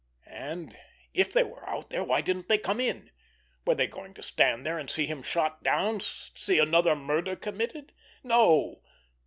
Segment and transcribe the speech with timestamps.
[0.25, 0.79] And
[1.13, 3.11] if they were out there, why didn't they come in?
[3.67, 7.93] Were they going to stand there and see him shot down—see another murder committed?
[8.23, 8.81] No!